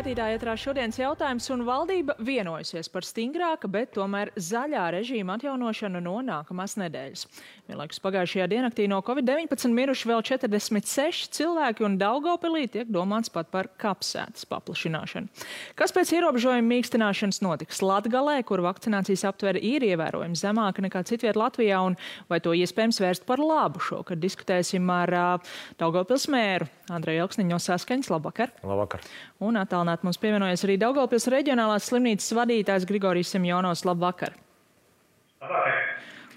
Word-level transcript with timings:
skatītāji, 0.00 0.36
ietrā 0.38 0.54
šodienas 0.56 0.96
jautājums, 0.96 1.46
un 1.52 1.62
valdība 1.68 2.14
vienojusies 2.24 2.88
par 2.88 3.04
stingrāka, 3.04 3.68
bet 3.68 3.90
tomēr 3.92 4.30
zaļā 4.32 4.86
režīma 4.94 5.34
atjaunošanu 5.36 6.00
no 6.00 6.14
nākamās 6.24 6.78
nedēļas. 6.80 7.26
Vienlaikus 7.70 8.00
pagājušajā 8.02 8.48
diennaktī 8.50 8.88
no 8.90 8.96
Covid-19 9.06 9.70
miruši 9.70 10.08
vēl 10.10 10.24
46 10.26 11.28
cilvēki, 11.36 11.84
un 11.86 11.98
Daugavpilī 12.00 12.64
tiek 12.72 12.88
domāts 12.90 13.30
pat 13.30 13.46
par 13.52 13.68
kapsētas 13.78 14.48
paplašināšanu. 14.50 15.30
Kas 15.78 15.94
pēc 15.94 16.10
ierobežojuma 16.16 16.66
mīkstināšanas 16.66 17.38
notiks 17.46 17.78
Latgalē, 17.86 18.40
kur 18.48 18.64
vakcinācijas 18.66 19.22
aptvere 19.30 19.62
ir 19.62 19.86
ievērojami 19.86 20.40
zemāka 20.40 20.82
nekā 20.82 21.04
citviet 21.06 21.38
Latvijā, 21.38 21.78
un 21.86 21.94
vai 22.32 22.40
to 22.42 22.56
iespējams 22.58 22.98
vērst 23.04 23.28
par 23.30 23.38
labu? 23.38 23.78
Šokad 23.86 24.18
diskutēsim 24.18 24.90
ar 24.90 25.14
uh, 25.14 25.54
Daugavpils 25.78 26.26
mēru 26.34 26.66
Andreju 26.90 27.28
Elksniņu 27.28 27.54
no 27.54 27.62
Saskaņas. 27.62 28.10
Labvakar! 28.10 28.50
Labvakar! 28.66 29.06
Un 29.46 29.62
attālināt 29.62 30.02
mums 30.02 30.18
pievienojas 30.18 30.66
arī 30.66 30.80
Daugavpils 30.82 31.30
reģionālās 31.30 31.86
slimnīcas 31.92 32.34
vadītājs 32.34 32.90
Grigorijs. 32.90 33.38
Labvakar! 33.38 33.86
Labvakar! 33.86 34.49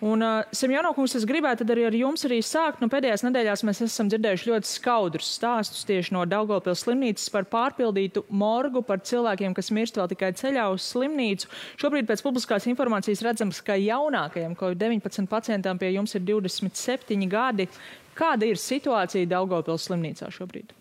Un, 0.03 0.19
uh, 0.19 0.43
Semjonovs, 0.51 1.13
es 1.15 1.23
gribētu 1.23 1.63
arī 1.71 1.85
ar 1.87 1.95
jums 1.95 2.25
arī 2.27 2.41
sākt. 2.43 2.81
Nu, 2.83 2.89
pēdējās 2.91 3.23
nedēļās 3.23 3.61
mēs 3.63 3.79
esam 3.85 4.09
dzirdējuši 4.11 4.49
ļoti 4.49 4.67
skaudrus 4.67 5.29
stāstus 5.37 5.87
tieši 5.87 6.17
no 6.17 6.25
Daugavpils 6.27 6.83
slimnīcas 6.83 7.31
par 7.31 7.47
pārpildītu 7.47 8.25
morgu, 8.27 8.83
par 8.83 8.99
cilvēkiem, 9.07 9.55
kas 9.55 9.71
mirst 9.71 10.01
vēl 10.01 10.11
tikai 10.11 10.33
ceļā 10.35 10.67
uz 10.75 10.83
slimnīcu. 10.91 11.47
Šobrīd 11.79 12.11
pēc 12.11 12.25
publiskās 12.25 12.67
informācijas 12.67 13.23
redzams, 13.23 13.63
ka 13.63 13.79
jaunākajam 13.79 14.59
COVID-19 14.59 15.31
pacientam 15.31 15.79
pie 15.79 15.93
jums 15.95 16.19
ir 16.19 16.27
27 16.27 17.23
gadi. 17.31 17.71
Kāda 18.19 18.51
ir 18.51 18.59
situācija 18.59 19.31
Daugavpils 19.31 19.87
slimnīcā 19.87 20.27
šobrīd? 20.35 20.75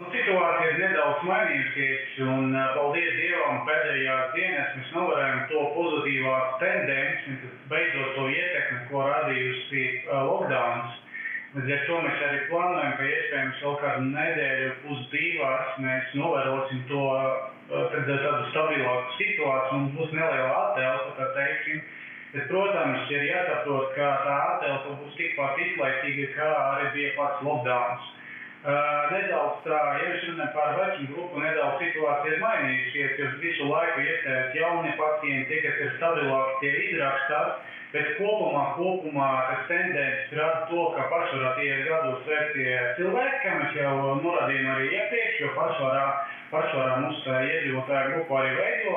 Nu, 0.00 0.06
situācija 0.08 0.68
ir 0.72 0.78
nedaudz 0.80 1.24
mainījusies, 1.28 2.12
un 2.24 2.54
paldies 2.76 3.16
Dievam, 3.18 3.58
pēdējās 3.66 4.30
dienas 4.32 4.70
mēs 4.78 4.92
novērojam 4.96 5.42
to 5.50 5.64
pozitīvās 5.74 6.54
tendenci, 6.62 7.34
beidzot 7.68 8.14
to 8.16 8.24
ietekmi, 8.32 8.78
ko 8.88 9.02
radījusi 9.10 9.82
uh, 9.88 10.22
lockdowns. 10.30 10.94
Līdz 11.52 11.74
ar 11.76 11.82
to 11.88 11.98
mēs 12.06 12.24
arī 12.28 12.38
plānojam, 12.48 12.94
ka 12.96 13.10
iespējams 13.10 13.60
vēl 13.66 13.76
kādu 13.82 14.06
nedēļu, 14.14 14.70
pusdivas 14.86 15.76
mēs 15.84 16.16
novērosim 16.22 16.80
to 16.88 17.02
uh, 17.12 17.92
tādu 17.92 18.40
stabilāku 18.54 19.14
situāciju, 19.18 19.82
mums 19.82 19.94
būs 20.00 20.16
neliela 20.16 20.56
attēlpa, 20.62 21.12
tā 21.20 21.28
teiksim. 21.36 21.84
Bet, 22.32 22.48
protams, 22.48 23.12
ir 23.12 23.28
jāsaprot, 23.28 23.92
ka 24.00 24.08
tā 24.24 24.40
attēlpa 24.56 24.98
būs 25.04 25.20
tikpat 25.20 25.62
izlaicīga, 25.68 26.32
kā 26.40 26.50
arī 26.64 26.90
bija 26.96 27.14
pats 27.20 27.44
lockdowns. 27.44 28.10
Nedaudz 28.62 29.64
tā, 29.64 29.78
runājam 30.22 30.50
par 30.54 30.76
vecumu 30.78 31.08
grupu, 31.10 31.40
nedaudz 31.42 31.80
situācija 31.82 32.34
ir 32.36 32.42
mainījusies, 32.44 33.16
jo 33.18 33.30
visu 33.42 33.66
laiku 33.66 34.04
iestājās 34.04 34.54
jauni 34.54 34.92
pacienti, 35.00 35.58
kas 35.64 35.80
ir 35.82 35.90
stabilāki, 35.96 36.60
tie 36.60 36.70
izrakstās, 36.92 37.56
bet 37.90 38.12
kopumā, 38.20 38.62
kopumā 38.76 39.30
tas 39.48 39.66
tendences 39.66 40.36
rada 40.38 40.62
to, 40.70 40.84
ka 40.94 41.08
pārsvarā 41.10 41.56
tie 41.58 41.72
ir 41.72 41.82
gados 41.88 42.22
vecie 42.28 42.78
cilvēki, 43.00 43.42
kā 43.42 43.58
mēs 43.58 43.76
jau 43.80 43.96
norādījām 44.22 44.70
arī 44.76 44.88
iepriekš, 44.94 45.42
jo 45.42 45.52
pārsvarā 45.58 46.06
pārsvarā 46.52 46.96
mūsu 47.02 47.34
iedzīvotāju 47.34 48.14
grupu 48.14 48.38
arī 48.38 48.56
veido 48.60 48.96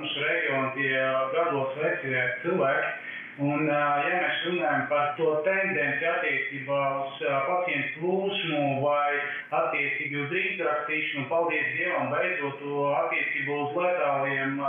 mūsu 0.00 0.26
reģionu 0.26 0.70
tie 0.74 0.92
gados 1.36 1.82
vecie 1.84 2.28
cilvēki. 2.42 2.94
Un, 3.42 3.66
ja 3.66 4.18
mēs 4.22 4.44
runājam 4.46 4.84
par 4.86 5.08
to 5.18 5.26
tendenci 5.42 6.06
attiecībā 6.06 6.80
uz 7.02 7.22
pacientu 7.48 7.88
plūsmu 7.98 8.60
vai 8.78 9.16
attiecībā 9.58 10.20
uz 10.22 10.34
izrakstīšanu, 10.38 11.24
paldies 11.32 11.72
Dievam, 11.74 12.12
beidzot 12.12 12.62
attiecībā 13.00 13.56
uz 13.64 13.72
letāliem 13.74 14.60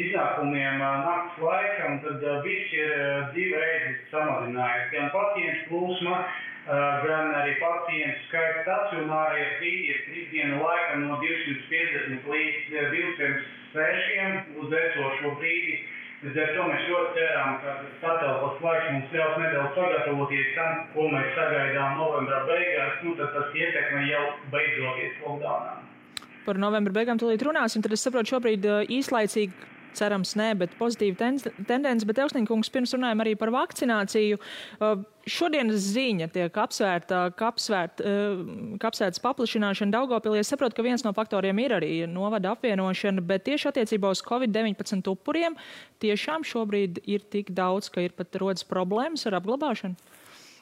iznākumiem 0.00 0.80
nakts 0.80 1.42
laikam, 1.44 1.98
tad 2.06 2.24
viss 2.46 2.72
ir 2.78 2.94
divreiz 3.34 4.00
samazinājies. 4.14 4.88
Gan 4.94 5.12
pacientu 5.12 5.68
plūsma, 5.68 6.22
gan 7.04 7.34
arī 7.42 7.58
pacientu 7.60 8.24
skaits 8.30 8.62
stacionārajā 8.64 9.50
brīdī 9.60 9.92
ir 9.92 10.00
trīs 10.06 10.32
dienu 10.32 10.62
laika 10.64 11.02
no 11.04 11.20
250 11.20 12.32
līdz 12.32 12.80
206 12.96 14.56
uz 14.64 14.74
esošo 14.80 15.36
brīdi. 15.36 15.76
Līdz 16.24 16.38
ar 16.42 16.52
to 16.56 16.62
mēs 16.64 16.86
ļoti 16.88 17.10
ceram, 17.20 17.56
ka 17.60 17.72
nedaudz 19.66 19.74
sagatavoties 19.74 20.54
tam, 20.54 20.86
ko 20.94 21.08
mēs 21.10 21.34
sagaidām 21.34 21.98
novembra 21.98 22.44
beigās, 22.46 23.02
nu 23.02 23.14
tad 23.16 23.32
tas 23.34 23.54
ietekme 23.54 24.06
jau 24.10 24.24
beidzoties 24.52 25.18
lockdownā. 25.24 25.82
Par 26.46 26.58
novembra 26.58 26.92
beigām 26.92 27.18
tūlīt 27.18 27.42
runāsim, 27.42 27.82
tad 27.82 27.92
es 27.92 28.04
saprotu 28.06 28.36
šobrīd 28.36 28.66
īslaicīgi 28.88 29.52
cerams, 29.96 30.34
nē, 30.38 30.52
bet 30.60 30.74
pozitīva 30.78 31.32
tendence. 31.66 32.06
Bet, 32.06 32.20
Elksniņkungs, 32.22 32.72
pirms 32.72 32.94
runājam 32.96 33.22
arī 33.24 33.34
par 33.38 33.52
vakcināciju. 33.54 34.40
Šodienas 35.26 35.88
ziņa 35.90 36.28
tiek 36.30 36.58
apsvērta, 36.62 37.22
ka 37.34 37.48
apsvērt, 37.50 38.02
kapsētas 38.82 39.22
paplašināšana 39.24 39.94
Daugopilī. 39.96 40.38
Es 40.42 40.52
saprotu, 40.52 40.78
ka 40.78 40.84
viens 40.86 41.02
no 41.02 41.10
faktoriem 41.16 41.58
ir 41.64 41.74
arī 41.80 41.90
novada 42.10 42.52
apvienošana, 42.54 43.24
bet 43.26 43.48
tieši 43.48 43.72
attiecībā 43.72 44.12
uz 44.14 44.22
Covid-19 44.26 45.10
upuriem 45.10 45.58
tiešām 46.04 46.46
šobrīd 46.46 47.02
ir 47.10 47.26
tik 47.32 47.50
daudz, 47.56 47.90
ka 47.90 48.06
ir 48.06 48.14
pat 48.14 48.38
rodas 48.38 48.66
problēmas 48.68 49.26
ar 49.26 49.40
apglabāšanu. 49.40 49.98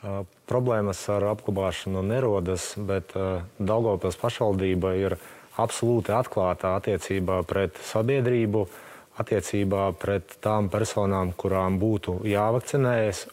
Uh, 0.05 0.25
problēmas 0.49 0.99
ar 1.13 1.25
apglabāšanu 1.31 2.03
nerodas, 2.05 2.75
bet 2.77 3.13
uh, 3.17 3.45
Daugopils 3.57 4.19
pašvaldība 4.21 4.97
ir 5.01 5.17
absolūti 5.61 6.13
atklāta 6.13 6.75
attiecībā 6.77 7.39
pret 7.49 7.77
sabiedrību. 7.93 8.65
Uh, 8.65 8.94
attiecībā 9.21 9.87
pret 10.01 10.37
tām 10.43 10.69
personām, 10.73 11.33
kurām 11.39 11.79
būtu 11.79 12.21
jāvakcinējas. 12.27 13.27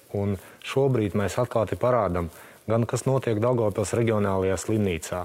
Šobrīd 0.71 1.17
mēs 1.17 1.39
atklāti 1.41 1.77
parādām, 1.79 2.29
gan 2.69 2.85
kas 2.85 3.07
notiek 3.07 3.41
Daugopils 3.41 3.95
reģionālajā 3.97 4.57
slimnīcā, 4.61 5.21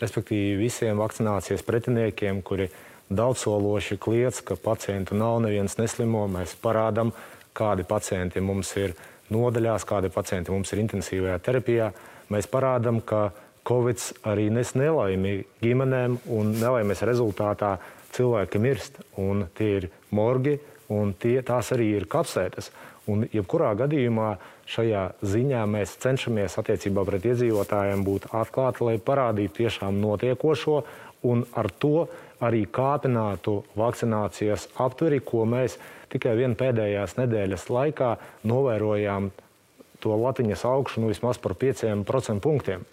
respektīvi 0.00 0.58
visiem 0.64 0.98
vakcinācijas 0.98 1.62
pretiniekiem, 1.66 2.42
kuri 2.42 2.70
daudzsološi 3.10 3.98
kliedz, 4.02 4.40
ka 4.46 4.56
pacientu 4.58 5.18
nav, 5.18 5.40
neviens 5.44 5.76
neslimo. 5.78 6.26
Mēs 6.30 6.56
parādām, 6.62 7.12
kādi 7.54 7.86
pacienti 7.86 8.42
mums 8.42 8.72
ir 8.78 8.94
nodaļās, 9.30 9.86
kādi 9.86 10.10
pacienti 10.14 10.54
mums 10.54 10.72
ir 10.74 10.82
intensīvajā 10.84 11.38
terapijā. 11.46 11.92
Mēs 12.30 12.50
parādām, 12.50 13.00
ka 13.02 13.30
Covid 13.66 14.02
arī 14.26 14.48
nes 14.50 14.72
nelaimi 14.74 15.40
ģimenēm 15.62 16.16
un 16.32 16.54
nelaimes 16.58 17.02
rezultātā 17.06 17.76
cilvēki 18.16 18.60
mirst, 18.62 19.00
un 19.20 19.46
tie 19.56 19.70
ir 19.80 19.88
morgi, 20.14 20.58
un 20.90 21.12
tie, 21.14 21.38
tās 21.46 21.72
arī 21.74 21.92
ir 21.98 22.08
kapsētas. 22.10 22.70
Un, 23.10 23.24
jebkurā 23.32 23.72
gadījumā 23.78 24.34
šajā 24.70 25.04
ziņā 25.26 25.62
mēs 25.70 25.96
cenšamies 26.02 26.58
attiecībā 26.60 27.04
pret 27.08 27.26
iedzīvotājiem 27.30 28.04
būt 28.06 28.28
atklāti, 28.36 28.84
lai 28.86 28.98
parādītu 29.02 29.62
tiešām 29.62 29.98
notiekošo 30.02 30.82
un 31.26 31.44
ar 31.58 31.70
to 31.82 32.06
arī 32.40 32.64
kāpinātu 32.70 33.60
vakcinācijas 33.76 34.68
aptveri, 34.80 35.20
ko 35.24 35.44
mēs 35.48 35.76
tikai 36.12 36.36
vien 36.38 36.56
pēdējās 36.58 37.18
nedēļas 37.18 37.66
laikā 37.72 38.14
novērojām 38.48 39.30
to 40.00 40.16
latiņas 40.16 40.64
augšanu 40.64 41.10
vismaz 41.10 41.40
par 41.42 41.56
5% 41.60 42.40
punktiem. 42.40 42.86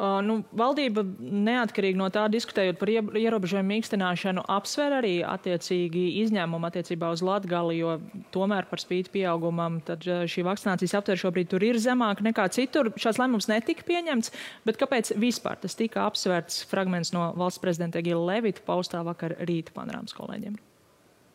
Uh, 0.00 0.22
nu, 0.24 0.38
valdība 0.56 1.02
neatkarīgi 1.20 1.98
no 2.00 2.06
tā 2.08 2.22
diskutējot 2.32 2.78
par 2.80 2.88
ierobežojumu 3.20 3.68
mīkstināšanu 3.68 4.46
apsver 4.48 4.94
arī 4.96 5.18
attiecīgi 5.28 6.04
izņēmumu 6.22 6.70
attiecībā 6.70 7.10
uz 7.12 7.20
Latgali, 7.20 7.76
jo 7.82 7.98
tomēr 8.32 8.64
par 8.70 8.80
spīti 8.80 9.12
pieaugumam 9.18 9.76
tad 9.84 10.06
šī 10.08 10.44
vakcinācijas 10.46 10.94
aptver 10.96 11.20
šobrīd 11.20 11.50
tur 11.52 11.66
ir 11.66 11.76
zemāka 11.84 12.24
nekā 12.24 12.46
citur. 12.54 12.88
Šāds 12.96 13.20
lēmums 13.20 13.50
netika 13.50 13.84
pieņemts, 13.90 14.32
bet 14.64 14.80
kāpēc 14.80 15.12
vispār 15.20 15.60
tas 15.60 15.76
tika 15.76 16.06
apsverts 16.06 16.62
fragments 16.70 17.12
no 17.12 17.26
valsts 17.36 17.60
prezidenta 17.60 18.00
Gila 18.00 18.24
Levita 18.30 18.64
paustā 18.64 19.02
vakar 19.04 19.36
rīta 19.44 19.74
panorāmas 19.76 20.16
kolēģiem? 20.16 20.56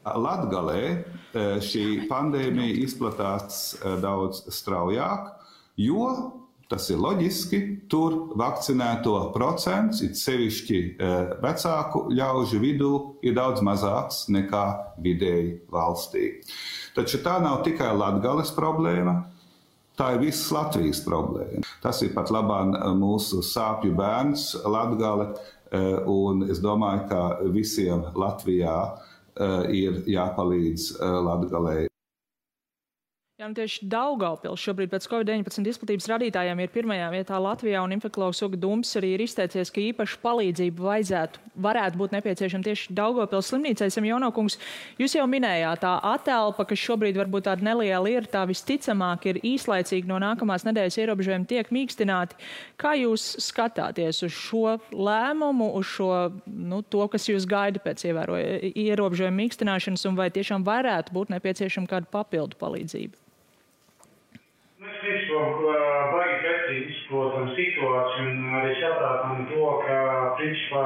Latgalē 0.06 0.82
šī 1.66 1.86
pandēmija 2.10 2.82
izplatās 2.82 3.76
daudz 4.02 4.42
straujāk, 4.58 5.30
jo 5.86 6.10
Tas 6.72 6.88
ir 6.90 6.98
loģiski. 6.98 7.60
Tur 7.92 8.16
vakcinēto 8.40 9.14
procents, 9.36 10.02
it 10.06 10.18
sevišķi 10.18 10.80
e, 10.82 11.12
vecāku 11.44 12.08
ļaužu 12.18 12.62
vidū, 12.64 12.92
ir 13.26 13.36
daudz 13.38 13.62
mazāks 13.66 14.24
nekā 14.34 14.66
vidēji 15.06 15.60
valstī. 15.74 16.32
Taču 16.98 17.22
tā 17.26 17.38
nav 17.44 17.62
tikai 17.68 17.92
Latvijas 17.94 18.54
problēma. 18.56 19.20
Tā 19.96 20.16
ir 20.16 20.26
visas 20.26 20.50
Latvijas 20.52 21.04
problēma. 21.06 21.62
Tas 21.84 22.02
ir 22.04 22.16
pat 22.18 22.34
labāk 22.34 22.74
mūsu 22.98 23.44
sāpju 23.46 23.94
bērns, 23.96 24.56
Latvija. 24.66 25.36
E, 25.70 25.84
un 26.10 26.48
es 26.50 26.62
domāju, 26.66 27.06
ka 27.12 27.24
visiem 27.54 28.08
Latvijā 28.18 28.80
e, 28.90 29.52
ir 29.86 30.02
jāpalīdz 30.18 30.96
Latvijai 31.30 31.92
Jā, 33.46 33.52
tieši 33.54 33.86
Daugaupils 33.86 34.58
šobrīd 34.58 34.90
pēc 34.90 35.06
Covid-19 35.06 35.68
izplatības 35.70 36.08
radītājiem 36.10 36.62
ir 36.64 36.72
pirmajā 36.74 37.12
vietā 37.14 37.38
Latvijā, 37.38 37.84
un 37.86 37.92
infekologs 37.94 38.40
Uga 38.42 38.58
Dums 38.58 38.96
arī 38.98 39.12
ir 39.14 39.22
izteicies, 39.22 39.70
ka 39.70 39.84
īpaši 39.84 40.16
palīdzību 40.24 40.86
vajadzētu, 40.88 41.42
varētu 41.62 42.00
būt 42.00 42.16
nepieciešama 42.16 42.66
tieši 42.66 42.96
Daugaupils 42.98 43.52
slimnīcai. 43.52 43.92
Samjonokungs, 43.94 44.58
jūs 44.98 45.14
jau 45.20 45.28
minējāt, 45.30 45.84
tā 45.84 45.92
atelpa, 46.10 46.66
kas 46.66 46.82
šobrīd 46.88 47.20
varbūt 47.22 47.46
tāda 47.46 47.68
neliela 47.68 48.10
ir, 48.10 48.26
tā 48.32 48.42
visticamāk 48.50 49.28
ir 49.30 49.40
īslaicīgi 49.46 50.10
no 50.10 50.18
nākamās 50.24 50.66
nedēļas 50.66 50.98
ierobežojumi 51.04 51.46
tiek 51.52 51.70
mīkstināti. 51.76 52.40
Kā 52.82 52.96
jūs 52.98 53.28
skatāties 53.46 54.24
uz 54.26 54.34
šo 54.34 54.80
lēmumu, 54.90 55.70
uz 55.78 55.92
šo, 55.92 56.10
nu, 56.50 56.82
to, 56.82 57.06
kas 57.14 57.30
jūs 57.30 57.46
gaida 57.46 57.84
pēc 57.86 58.08
ierobežojumu 58.10 59.38
mīkstināšanas, 59.44 60.08
un 60.10 60.18
vai 60.18 60.32
tiešām 60.34 60.66
varētu 60.66 61.14
būt 61.14 61.36
nepieciešama 61.38 61.94
kāda 61.94 62.10
papildu 62.10 62.58
palīdzība? 62.58 63.22
Principā 65.06 65.42
baigi 66.10 66.38
precīzi 66.42 66.86
izprotam 66.90 67.52
situāciju 67.54 68.30
un 68.32 68.54
arī 68.58 68.72
saprotam 68.80 69.44
to, 69.52 69.66
ka 69.84 69.98
principā 70.40 70.86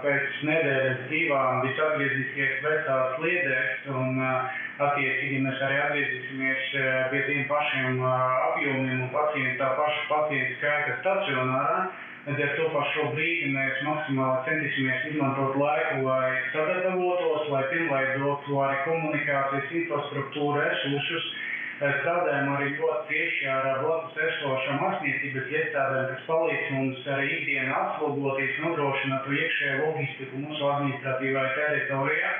pēc 0.00 0.38
nedēļas 0.48 1.02
divām 1.10 1.60
viss 1.66 1.82
atgriezīsies 1.86 2.62
vecās 2.64 3.18
sliedēs 3.18 3.90
un 3.92 4.22
attiecīgi 4.24 5.42
mēs 5.44 5.60
arī 5.66 5.76
atgriezīsimies 5.82 6.70
pie 7.12 7.20
tiem 7.26 7.44
pašiem 7.50 8.00
apjomiem 8.06 9.04
un 9.04 9.12
pacientu, 9.12 9.58
tā 9.60 9.68
paša 9.82 10.08
pacientu 10.14 10.56
skaita 10.56 10.96
stacionārā. 11.02 11.84
Līdz 12.30 12.42
ar 12.46 12.56
to 12.56 12.72
pašu 12.78 13.06
brīdi 13.12 13.52
mēs 13.52 13.84
maksimāli 13.84 14.40
centīsimies 14.48 15.06
izmantot 15.12 15.60
laiku, 15.60 16.00
lai 16.08 16.32
sagatavotos, 16.56 17.46
lai 17.52 17.62
pilnveidotu 17.74 18.58
arī 18.64 18.82
komunikācijas 18.88 19.78
infrastruktūru 19.84 20.64
resursus 20.64 21.32
strādājam 21.80 22.48
arī 22.54 22.66
ļoti 22.76 23.06
cieši 23.08 23.46
ar 23.48 23.68
blakus 23.80 24.18
esošām 24.26 24.82
ārstniecības 24.84 25.52
iestādēm, 25.56 26.08
kas 26.10 26.26
palīdz 26.28 26.66
mums 26.76 27.06
arī 27.14 27.30
ikdienā 27.38 27.78
atslogoties, 27.84 28.58
nodrošināt 28.64 29.30
iekšējo 29.38 29.78
loģistiku 29.86 30.42
mūsu 30.44 30.68
administratīvajā 30.74 31.54
teritorijā. 31.56 32.32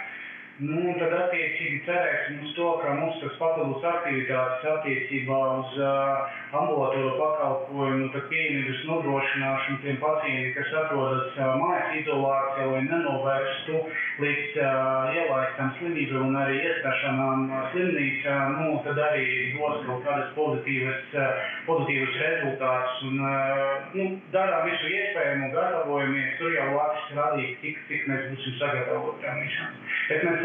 Nu, 0.61 0.91
tad 1.01 1.15
attiecīgi 1.17 1.79
cerēsim 1.87 2.43
uz 2.45 2.51
to, 2.53 2.67
ka 2.83 2.93
mums 2.99 3.17
tas 3.23 3.37
papildus 3.41 3.85
aktivitātes 3.91 4.67
attiecībā 4.69 5.39
uz 5.57 5.77
uh, 5.81 6.35
ambulatora 6.61 7.15
pakalpojumu 7.17 8.11
pieejamības 8.29 8.83
nodrošināšanu 8.91 9.79
tiem 9.81 9.97
pacientiem, 10.03 10.51
kas 10.59 10.75
atrodas 10.83 11.39
uh, 11.39 11.55
mājas 11.63 11.95
izolācijā, 12.03 12.67
lai 12.75 12.83
nenovērstu 12.91 13.81
līdz 14.21 14.59
uh, 14.61 15.17
ielaistam 15.17 15.71
slimību 15.79 16.21
un 16.27 16.37
arī 16.43 16.61
iestāšanām 16.67 17.47
uh, 17.49 17.63
slimnīcā, 17.73 18.37
nu, 18.59 18.77
tad 18.85 19.01
arī 19.07 19.25
dos 19.55 19.81
kaut 19.89 20.05
kādas 20.11 20.29
pozitīvas, 20.37 21.09
uh, 21.17 21.49
pozitīvas 21.71 22.21
rezultātus 22.27 23.01
un 23.09 23.25
uh, 23.25 23.89
nu, 23.97 24.11
darām 24.37 24.69
visu 24.69 24.93
iespējamo, 24.93 25.49
gatavojamies, 25.57 26.37
tur 26.37 26.53
jau 26.59 26.69
laiks 26.77 27.11
rādīt, 27.17 27.57
cik, 27.65 27.83
cik 27.89 28.07
mēs 28.13 28.29
būsim 28.35 28.61
sagatavoti 28.61 29.25
tam 29.25 29.41
visam. 29.47 29.75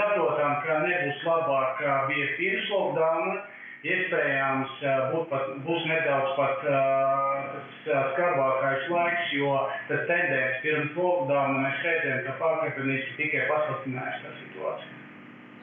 Saprotam, 0.05 0.57
ka 0.61 0.79
nebūs 0.85 1.21
labāk, 1.25 1.79
kā 1.81 1.93
bija 2.09 2.25
pirms 2.37 2.67
lockdowna. 2.69 3.37
Iespējams, 3.85 4.79
būt 5.11 5.27
pat, 5.29 5.49
būs 5.65 5.83
nedaudz 5.85 6.31
pat 6.37 6.63
tas 6.65 8.03
skarbākais 8.13 8.87
laiks, 8.89 9.33
jo 9.37 9.51
tas 9.89 10.05
tendence 10.09 10.61
pirms 10.63 10.93
lockdowna 10.97 11.63
mēs 11.65 11.81
redzējām, 11.85 12.21
ka 12.27 12.37
pakāpeniski 12.41 13.17
tikai 13.19 13.47
pasliktinājās 13.49 14.21
tā 14.25 14.33
situācija. 14.41 14.95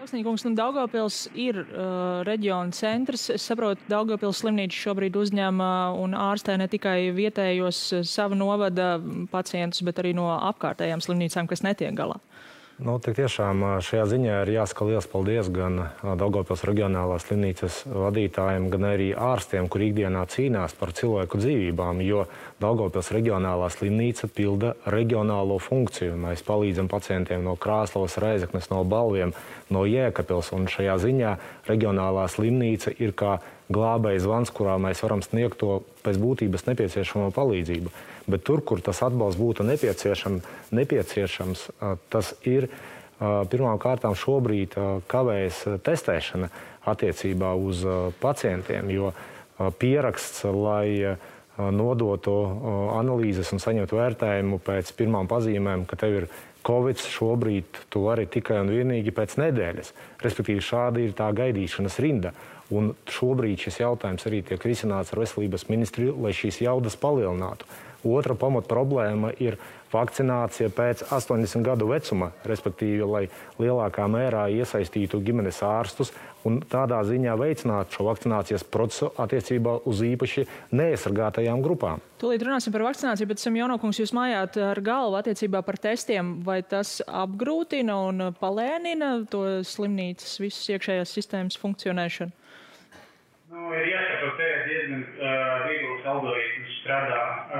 Tausnīgums, 0.02 0.42
nu, 0.42 0.50
Daugavpils 0.58 1.16
ir 1.38 1.60
uh, 1.62 2.22
reģiona 2.26 2.74
centrs. 2.74 3.28
Es 3.30 3.44
saprotu, 3.46 3.84
Daugavpils 3.90 4.40
slimnīca 4.42 4.74
šobrīd 4.74 5.14
uzņem 5.18 5.62
uh, 5.62 5.98
un 6.02 6.16
ārstē 6.18 6.56
ne 6.58 6.66
tikai 6.70 7.12
vietējos 7.14 7.82
uh, 7.94 8.02
savu 8.02 8.38
novada 8.38 8.96
pacientus, 9.30 9.84
bet 9.86 10.02
arī 10.02 10.10
no 10.18 10.26
apkārtējām 10.34 11.04
slimnīcām, 11.06 11.46
kas 11.50 11.62
netiek 11.62 11.94
galā. 11.94 12.18
Nu, 12.80 12.94
tiešām 12.96 13.60
šajā 13.84 14.06
ziņā 14.08 14.36
ir 14.42 14.50
jāsaka 14.54 14.86
liels 14.88 15.06
paldies 15.10 15.50
gan 15.52 15.76
Daugopils 16.00 16.64
reģionālās 16.64 17.26
slimnīcas 17.28 17.82
vadītājiem, 17.84 18.70
gan 18.72 18.86
arī 18.88 19.10
ārstiem, 19.12 19.68
kur 19.68 19.84
ikdienā 19.84 20.24
cīnās 20.32 20.72
par 20.80 20.94
cilvēku 20.96 21.38
dzīvībām, 21.42 22.00
jo 22.06 22.24
Daugopils 22.64 23.12
reģionālā 23.12 23.68
slimnīca 23.70 24.30
pilda 24.32 24.72
reģionālo 24.88 25.60
funkciju. 25.60 26.16
Mēs 26.24 26.42
palīdzam 26.48 26.88
pacientiem 26.88 27.44
no 27.44 27.58
Krāslavas, 27.60 28.16
Reizeknes, 28.24 28.70
no 28.72 28.80
Balviem, 28.88 29.36
no 29.68 29.84
Jēkabils, 29.86 30.54
un 30.56 30.64
šajā 30.72 30.96
ziņā 31.04 31.36
reģionālā 31.68 32.24
slimnīca 32.32 32.96
ir 32.98 33.12
kā 33.12 33.36
glābējs 33.72 34.24
zvans, 34.24 34.50
kurā 34.54 34.78
mēs 34.82 35.02
varam 35.04 35.22
sniegt 35.22 35.60
to 35.62 35.82
pēc 36.02 36.18
būtības 36.22 36.66
nepieciešamo 36.66 37.30
palīdzību. 37.36 37.92
Bet 38.32 38.44
tur, 38.46 38.62
kur 38.66 38.82
tas 38.82 39.02
atbalsts 39.02 39.40
būtu 39.40 39.66
nepieciešam, 39.66 40.40
nepieciešams, 40.74 41.66
tas 42.12 42.34
ir 42.46 42.68
pirmām 43.18 43.78
kārtām 43.82 44.14
šobrīd 44.18 44.74
kavējas 45.10 45.64
testēšana 45.86 46.50
attiecībā 46.90 47.52
uz 47.54 47.84
pacientiem, 48.22 48.90
jo 48.90 49.12
pieraksts, 49.78 50.44
lai 50.46 51.18
nodotu 51.58 52.32
analīzes 52.96 53.52
un 53.54 53.60
saņemtu 53.62 53.98
vērtējumu 53.98 54.58
pēc 54.64 54.94
pirmām 54.98 55.28
pazīmēm, 55.30 55.84
ka 55.86 55.98
tev 56.00 56.22
ir 56.22 56.28
Covid 56.62 57.00
šobrīd 57.02 57.82
tu 57.90 58.04
vari 58.06 58.28
tikai 58.30 58.60
un 58.62 58.70
vienīgi 58.70 59.10
pēc 59.14 59.34
nedēļas. 59.40 59.92
Respektīvi, 60.22 60.62
šāda 60.62 61.02
ir 61.02 61.14
tā 61.18 61.26
gaidīšanas 61.34 61.98
rinda. 62.02 62.30
Un 62.72 62.92
šobrīd 63.10 63.66
šis 63.66 63.82
jautājums 63.82 64.24
arī 64.28 64.40
tiek 64.46 64.62
risināts 64.64 65.12
ar 65.12 65.20
veselības 65.20 65.68
ministriju, 65.68 66.16
lai 66.24 66.32
šīs 66.36 66.62
jaudas 66.64 66.96
palielinātu. 67.00 67.68
Otra 68.02 68.34
pamat 68.34 68.66
problēma 68.66 69.30
ir 69.38 69.60
vakcinācija 69.92 70.72
pēc 70.74 71.04
80 71.12 71.62
gadu 71.62 71.86
vecuma, 71.90 72.32
respektīvi, 72.48 73.04
lai 73.06 73.22
lielākā 73.60 74.08
mērā 74.10 74.48
iesaistītu 74.56 75.20
ģimenes 75.22 75.60
ārstus 75.66 76.10
un 76.48 76.58
tādā 76.66 76.98
ziņā 77.06 77.36
veicinātu 77.38 77.98
šo 77.98 78.08
vakcinācijas 78.08 78.64
procesu 78.66 79.12
attiecībā 79.22 79.76
uz 79.86 80.02
īpaši 80.06 80.46
neaizsargātajām 80.74 81.62
grupām. 81.62 82.02
Tūlīt 82.18 82.42
runāsim 82.46 82.74
par 82.74 82.88
vakcināciju, 82.88 83.30
bet 83.30 83.42
esam 83.42 83.58
jaunokungs, 83.60 84.02
jūs 84.02 84.14
mājāt 84.16 84.58
ar 84.64 84.82
galvu 84.82 85.20
attiecībā 85.20 85.62
par 85.66 85.78
testiem. 85.82 86.34
Vai 86.46 86.62
tas 86.66 86.98
apgrūtina 87.06 87.98
un 88.08 88.28
palēnina 88.40 89.14
to 89.30 89.44
slimnīcas 89.66 90.40
visas 90.42 90.74
iekšējās 90.74 91.18
sistēmas 91.20 91.60
funkcionēšanu? 91.62 92.41
Nu, 93.52 93.66
ir 93.76 93.84
jāsaprot, 93.84 94.38
ka 94.38 94.44
diezgan 94.64 95.02
uh, 95.04 95.64
viegls 95.66 96.06
algoritms 96.08 96.76
strādā. 96.78 97.18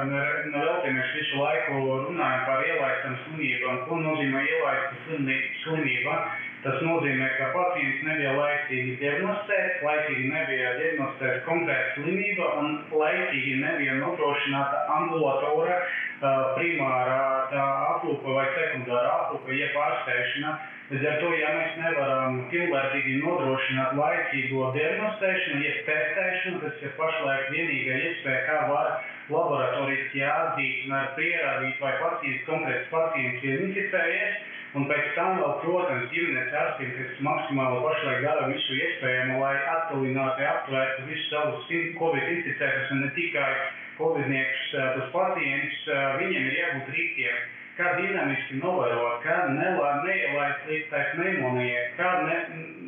Nu, 0.08 0.22
Velti 0.54 0.92
mēs 0.96 1.10
visu 1.18 1.42
laiku 1.42 1.82
runājam 2.06 2.46
par 2.46 2.62
ielaistam 2.64 3.18
slimībām. 3.26 3.82
Ko 3.90 3.98
nozīmē 4.00 4.40
ielaista 4.40 5.18
slimība? 5.66 6.14
Tas 6.62 6.78
nozīmē, 6.86 7.26
ka 7.40 7.48
pacients 7.56 8.04
nebija 8.06 8.36
laicīgi 8.36 8.92
diagnosticēts, 9.00 9.80
laicīgi 9.82 10.28
nebija 10.30 10.74
diagnosticēta 10.78 11.40
konkrēta 11.48 11.96
slimība 11.96 12.50
un 12.60 12.76
laicīgi 12.94 13.56
nebija 13.64 13.96
nodrošināta 13.98 14.84
ambulatora 14.96 15.80
uh, 15.80 16.52
primārā 16.54 17.18
aprūpe 17.96 18.36
vai 18.36 18.46
sekundāra 18.54 19.10
aprūpe, 19.24 19.56
jeb 19.58 19.74
ārstēšana. 19.86 20.54
Līdz 20.92 21.08
ar 21.08 21.18
to, 21.22 21.28
ja 21.34 21.50
mēs 21.56 21.76
nevaram 21.80 22.38
pilnvērtīgi 22.52 23.18
nodrošināt 23.24 23.94
laicīgo 23.98 24.70
diagnostēšanu, 24.76 25.62
jeb 25.66 25.82
testēšanu, 25.88 26.62
tas 26.62 26.82
ir 26.84 26.94
pašlaik 26.98 27.50
vienīgā 27.56 27.98
iespēja, 28.06 28.42
kā 28.46 28.58
var 28.70 28.90
laboratoriski 29.32 30.22
atzīt 30.28 30.86
un 30.86 30.98
pierādīt, 31.18 31.78
vai 31.82 31.94
pacients, 32.02 32.46
konkrēts 32.46 32.90
pacients 32.92 33.46
ir 33.50 33.64
inficējies. 33.66 34.51
Un 34.72 34.86
pēc 34.88 35.08
tam 35.12 35.34
vēl, 35.36 35.50
protams, 35.60 36.06
ģimenes 36.14 36.54
ārstiem, 36.56 36.92
kas 36.96 37.18
maksimāli 37.26 37.80
pašlaik 37.84 38.22
dara 38.24 38.46
visu 38.48 38.76
iespējamo, 38.78 39.40
lai 39.42 39.56
attālināti 39.74 40.46
aptvērtu 40.48 41.08
visus 41.10 41.28
savus 41.28 41.72
covid 41.98 42.30
inficētus 42.36 42.94
un 42.94 43.02
ne 43.04 43.10
tikai 43.18 43.50
covidniekus, 43.98 44.70
tos 44.96 45.10
pacientus, 45.12 45.82
viņiem 46.22 46.48
ir 46.48 46.56
jābūt 46.62 46.94
rīkiem 46.96 47.42
kā 47.82 47.92
dinamiski 47.98 48.60
novērot, 48.62 49.22
kā 49.26 49.36
tai 50.92 51.02
pneimonijai, 51.14 51.84
kā 51.96 52.10
ne, 52.26 52.36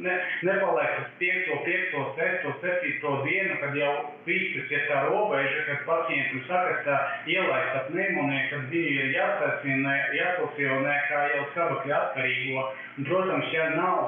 ne, 0.04 0.14
nepaliek 0.46 0.98
uz 1.02 1.08
5, 1.20 1.48
5, 1.66 1.94
6, 2.18 2.46
7 2.62 3.22
dienu, 3.26 3.56
kad 3.62 3.76
jau 3.78 3.92
pīkstas 4.26 4.72
ir 4.74 4.84
tā 4.90 5.02
robeža, 5.08 5.64
kad 5.68 5.84
pacientam 5.88 6.44
saka, 6.48 6.76
ka 6.86 6.98
ielaista 7.30 7.84
pneimonija, 7.88 8.44
kad 8.52 8.68
viņi 8.72 8.94
ir 9.00 9.12
jāstacionē, 9.16 9.96
jāstacionē 10.20 10.96
kā 11.10 11.24
jau 11.32 11.44
skabakļa 11.52 12.00
atkarīgo. 12.00 12.66
Un, 12.98 13.08
protams, 13.08 13.52
ja 13.54 13.70
nav 13.74 14.02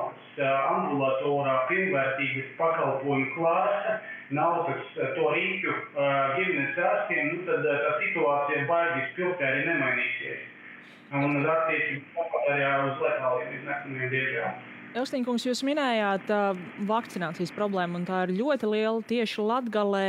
ambulatorā 0.46 1.54
pilnvērtīgas 1.70 2.50
pakalpojumu 2.58 3.32
klāsa, 3.34 3.96
nav 4.36 4.66
tas 4.66 5.14
to 5.16 5.30
rīku 5.32 5.72
ģimenes 5.96 6.82
ārstiem, 6.90 7.32
nu, 7.32 7.46
tad 7.48 7.64
tā 7.64 7.96
situācija 8.02 8.66
baigi 8.68 9.08
spilgti 9.14 9.48
arī 9.48 9.64
nemainīsies 9.70 10.52
un 11.14 11.44
attiecīgi 11.44 12.00
tāpat 12.16 12.48
arī 12.54 12.70
uz 12.88 13.04
letāliem 13.04 13.52
izmetumiem 13.60 14.10
biežāk. 14.14 14.64
Elstīnkungs, 14.96 15.44
jūs 15.44 15.60
minējāt 15.66 16.30
uh, 16.32 16.56
vakcinācijas 16.88 17.52
problēmu, 17.52 18.00
un 18.00 18.06
tā 18.08 18.22
ir 18.24 18.32
ļoti 18.38 18.70
liela 18.70 19.02
tieši 19.04 19.44
Latgalē. 19.44 20.06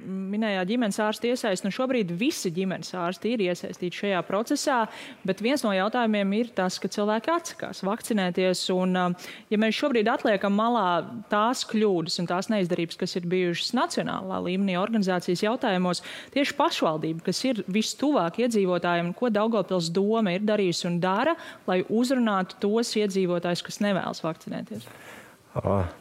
Minējāt 0.00 0.68
ģimenes 0.70 0.98
ārstu 1.02 1.28
iesaisti, 1.30 1.66
nu 1.66 1.74
šobrīd 1.74 2.12
visi 2.18 2.50
ģimenes 2.54 2.94
ārsti 2.96 3.34
ir 3.34 3.42
iesaistīti 3.44 4.02
šajā 4.02 4.22
procesā, 4.28 4.78
bet 5.26 5.42
viens 5.44 5.64
no 5.66 5.72
jautājumiem 5.74 6.32
ir 6.38 6.50
tas, 6.56 6.78
ka 6.80 6.88
cilvēki 6.92 7.32
atsakās 7.34 7.82
vakcinēties, 7.86 8.62
un 8.74 8.96
ja 8.96 9.60
mēs 9.60 9.78
šobrīd 9.78 10.08
atliekam 10.10 10.56
malā 10.56 10.86
tās 11.32 11.66
kļūdas 11.70 12.20
un 12.22 12.30
tās 12.30 12.50
neizdarības, 12.52 12.98
kas 13.00 13.16
ir 13.20 13.28
bijušas 13.30 13.74
nacionālā 13.76 14.40
līmenī 14.48 14.78
organizācijas 14.80 15.44
jautājumos, 15.46 16.04
tieši 16.34 16.56
pašvaldība, 16.58 17.26
kas 17.28 17.44
ir 17.48 17.62
vistuvāk 17.68 18.42
iedzīvotājiem, 18.46 19.14
ko 19.18 19.32
Daugavpils 19.34 19.92
doma 19.94 20.36
ir 20.36 20.46
darījusi 20.48 20.88
un 20.90 21.00
dara, 21.02 21.36
lai 21.68 21.82
uzrunātu 21.88 22.60
tos 22.64 22.96
iedzīvotājus, 23.00 23.66
kas 23.68 23.82
nevēlas 23.84 24.24
vakcinēties 24.24 24.88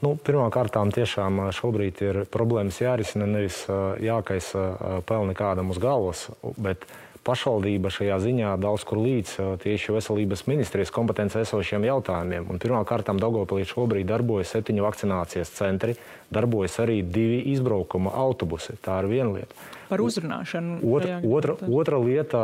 nu, 0.03 0.13
Pirmkārt, 0.25 0.77
tiešām 0.93 1.49
šobrīd 1.55 2.01
ir 2.05 2.23
problēmas 2.29 2.79
jārisina, 2.81 3.25
nevis 3.29 3.63
jākaisa 4.03 5.01
pelni 5.09 5.33
kādam 5.37 5.73
uz 5.73 5.81
galvas, 5.81 6.27
bet 6.57 6.85
pašvaldība 7.25 7.91
šajā 7.93 8.17
ziņā 8.23 8.53
daudz 8.61 8.85
kur 8.87 9.01
līdz 9.03 9.59
tieši 9.63 9.95
veselības 9.95 10.45
ministrijas 10.47 10.93
kompetenci 10.93 11.41
esošiem 11.41 11.85
jautājumiem. 11.89 12.47
Pirmkārt, 12.61 13.11
Dogopilī 13.19 13.65
šobrīd 13.67 14.07
darbojas 14.09 14.53
septiņi 14.55 14.85
vakcinācijas 14.85 15.51
centri, 15.57 15.97
darbojas 16.33 16.79
arī 16.83 17.01
divi 17.03 17.41
izbraukuma 17.53 18.13
autobusi. 18.15 18.77
Tā 18.85 19.01
ir 19.03 19.11
viena 19.11 19.33
lieta. 19.35 19.67
Par 19.89 20.01
uzrunāšanu. 20.05 20.79
Otra, 20.85 21.19
otra, 21.25 21.57
otra 21.81 22.01
lieta 22.01 22.43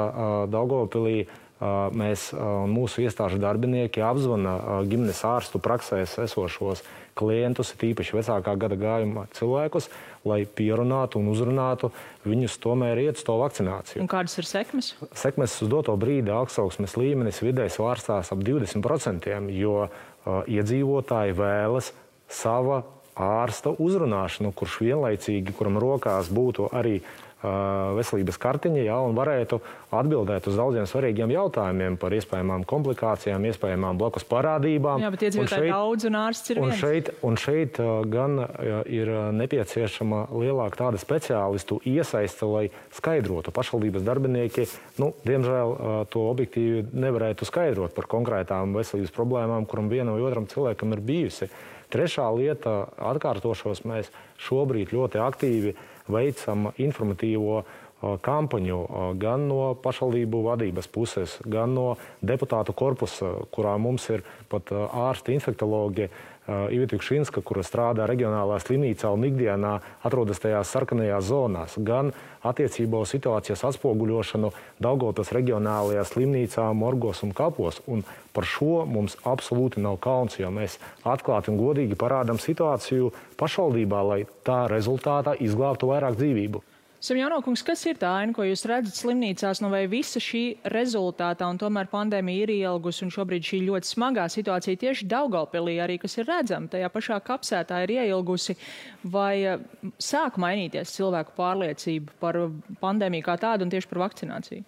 Dogopilī 0.52 1.26
mēs 1.62 2.30
un 2.36 2.72
mūsu 2.76 3.06
iestāžu 3.06 3.40
darbinieki 3.40 4.04
apzvana 4.04 4.84
ģimenes 4.90 5.22
ārstu 5.28 5.62
praksēs 5.64 6.18
esošos 6.26 6.84
klientus, 7.16 7.72
tīpaši 7.80 8.18
vecākā 8.18 8.56
gada 8.60 8.76
gājuma 8.76 9.26
cilvēkus, 9.36 9.88
lai 10.28 10.42
pierunātu 10.46 11.22
un 11.22 11.30
uzrunātu 11.32 11.92
viņus 12.28 12.58
tomēr 12.60 13.00
iet 13.06 13.22
uz 13.22 13.28
to 13.28 13.38
vakcināciju. 13.40 14.02
Un 14.04 14.12
kādas 14.12 14.36
ir 14.42 14.50
sekmes? 14.50 14.92
Sekmes 15.16 15.56
uz 15.64 15.72
doto 15.72 15.96
brīdi 16.00 16.34
augstsaugsmes 16.36 16.98
līmenis 17.00 17.40
vidēji 17.46 17.78
svārstās 17.78 18.34
ap 18.36 18.44
20%, 18.44 19.32
jo 19.56 19.78
uh, 19.86 20.42
iedzīvotāji 20.44 21.38
vēlas 21.40 21.94
sava 22.28 22.84
ārsta 23.16 23.72
uzrunāšanu, 23.80 24.52
kurš 24.52 24.82
vienlaicīgi, 24.84 25.56
kuram 25.56 25.80
rokās 25.80 26.28
būtu 26.36 26.68
arī 26.76 27.00
veselības 27.44 28.38
kartiņa, 28.42 28.84
ja, 28.88 28.96
un 29.06 29.16
varētu 29.18 29.60
atbildēt 29.96 30.48
uz 30.50 30.56
daudziem 30.58 30.88
svarīgiem 30.90 31.32
jautājumiem 31.34 31.98
par 32.00 32.16
iespējamām 32.16 32.64
komplikācijām, 32.68 33.44
iespējamām 33.52 34.00
blakus 34.00 34.26
parādībām. 34.30 35.04
Jā, 35.04 35.12
bet 35.14 35.26
iedzīvotāji 35.28 35.74
daudz 35.74 36.08
un 36.10 36.18
ārsts 36.20 36.54
ir 36.54 36.62
un 36.62 36.72
viens. 36.72 36.82
šeit, 36.82 37.12
un 37.28 37.38
šeit 37.40 37.80
gan 38.12 38.40
ir 38.90 39.12
nepieciešama 39.36 40.26
lielāka 40.34 40.82
tāda 40.86 41.02
speciālistu 41.02 41.80
iesaiste, 41.86 42.50
lai 42.50 42.66
skaidrotu. 42.96 43.54
Pašvaldības 43.56 44.08
darbinieki, 44.08 44.68
nu, 45.04 45.14
diemžēl, 45.28 45.78
to 46.12 46.26
objektīvi 46.32 46.88
nevarētu 46.96 47.48
skaidrot 47.48 47.96
par 47.96 48.10
konkrētām 48.12 48.76
veselības 48.80 49.14
problēmām, 49.16 49.70
kuram 49.70 49.92
vienam 49.92 50.18
vai 50.18 50.28
otram 50.28 50.50
cilvēkam 50.50 50.98
ir 50.98 51.06
bijusi. 51.06 51.52
Trešā 51.94 52.26
lieta, 52.34 52.88
atkārtošos, 52.98 53.84
mēs 53.86 54.10
šobrīd 54.42 54.90
ļoti 54.96 55.22
aktīvi 55.22 55.76
veicam 56.12 56.70
informatīvo 56.78 57.64
kampaņu 58.22 58.80
gan 59.18 59.48
no 59.50 59.74
pašvaldību 59.82 60.42
vadības 60.46 60.88
puses, 60.92 61.38
gan 61.42 61.74
no 61.74 61.88
deputātu 62.22 62.76
korpusa, 62.78 63.32
kurā 63.56 63.78
mums 63.82 64.10
ir 64.14 64.26
pat 64.52 64.72
ārsti, 64.76 65.34
infektologi, 65.40 66.10
Ivita 66.46 67.00
Kšinska, 67.02 67.42
kura 67.42 67.64
strādā 67.66 68.06
reģionālā 68.06 68.60
slimnīcā 68.62 69.10
un 69.10 69.24
ikdienā 69.26 69.72
atrodas 70.06 70.38
tajās 70.44 70.70
sarkanajās 70.76 71.26
zonās, 71.26 71.74
gan 71.82 72.12
attiecībā 72.46 73.02
uz 73.02 73.16
situācijas 73.16 73.64
atspoguļošanu 73.72 74.52
Daugotas 74.78 75.34
reģionālajā 75.34 76.04
slimnīcā, 76.06 76.68
morgos 76.78 77.24
un 77.26 77.34
kapos. 77.34 77.82
Un 77.90 78.06
par 78.36 78.46
šo 78.46 78.86
mums 78.86 79.18
absolūti 79.26 79.82
nav 79.82 79.98
kauns, 80.06 80.38
jo 80.38 80.54
mēs 80.54 80.78
atklāti 81.02 81.50
un 81.50 81.58
godīgi 81.64 81.98
parādām 81.98 82.38
situāciju 82.38 83.10
pašvaldībā, 83.42 84.06
lai 84.06 84.22
tā 84.46 84.68
rezultātā 84.70 85.34
izglābtu 85.42 85.90
vairāk 85.90 86.22
dzīvību. 86.22 86.62
Samjanokungs, 87.06 87.62
kas 87.62 87.84
ir 87.86 88.00
tā 88.02 88.10
aina, 88.18 88.34
ko 88.34 88.42
jūs 88.48 88.64
redzat 88.66 88.98
slimnīcās, 88.98 89.60
nu 89.62 89.70
vai 89.70 89.84
visa 89.86 90.18
šī 90.24 90.40
rezultātā, 90.74 91.46
un 91.54 91.60
tomēr 91.62 91.86
pandēmija 91.92 92.48
ir 92.48 92.54
ielgusi, 92.56 93.04
un 93.06 93.14
šobrīd 93.14 93.46
šī 93.46 93.60
ļoti 93.68 93.92
smagā 93.92 94.26
situācija 94.34 94.80
tieši 94.82 95.06
Daugalpilī 95.12 95.76
arī, 95.86 96.00
kas 96.02 96.18
ir 96.18 96.26
redzama, 96.32 96.72
tajā 96.74 96.90
pašā 96.90 97.20
kapsētā 97.28 97.84
ir 97.86 97.94
ieilgusi, 98.00 98.58
vai 99.18 99.36
eh, 99.44 99.68
sāk 100.02 100.40
mainīties 100.42 100.96
cilvēku 100.98 101.38
pārliecība 101.38 102.18
par 102.24 102.42
pandēmiju 102.82 103.28
kā 103.30 103.38
tādu 103.44 103.68
un 103.68 103.76
tieši 103.76 103.92
par 103.94 104.08
vakcināciju? 104.08 104.66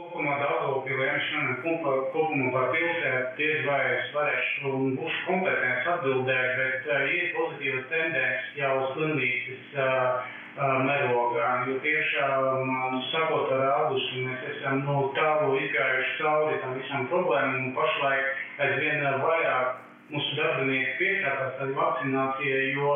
Kopumā 0.00 0.40
Daugavpilī, 0.40 1.12
kopumā 1.60 2.50
par 2.56 2.72
pilsētu 2.72 3.36
diez 3.36 3.64
vai 3.68 3.80
es 4.00 4.12
varēšu 4.16 4.76
un 4.80 4.92
būšu 4.96 5.22
kompetents 5.28 5.94
atbildēt, 5.98 6.58
bet 6.64 6.88
uh, 6.88 7.08
ir 7.20 7.32
pozitīvas 7.36 7.88
tendences 7.92 8.60
jau 8.64 8.76
slimnīcas 8.94 9.74
uh, 9.76 10.38
mērogā. 10.58 11.50
Jo 11.68 11.76
tiešām, 11.84 13.02
sakot 13.10 13.52
ar 13.54 13.66
augustu, 13.74 14.24
mēs 14.26 14.48
esam 14.54 14.82
no 14.86 15.10
tālu 15.16 15.58
izgājuši 15.60 16.16
cauri 16.22 16.58
tam 16.62 16.74
visam 16.78 17.06
problēmām 17.12 17.68
un 17.68 17.72
pašlaik 17.76 18.64
aizvien 18.66 19.06
vairāk 19.22 19.78
mūsu 20.10 20.36
darbinieki 20.36 20.96
piesakās 20.98 21.60
ar 21.62 21.74
vakcinācijai, 21.76 22.62
jo 22.74 22.94